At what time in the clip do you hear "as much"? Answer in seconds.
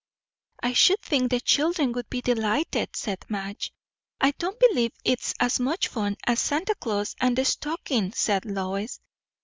5.39-5.89